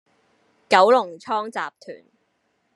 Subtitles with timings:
[0.67, 2.05] 九龍倉集團